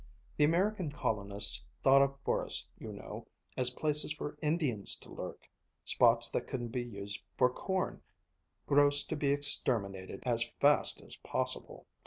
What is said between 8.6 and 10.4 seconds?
growths to be exterminated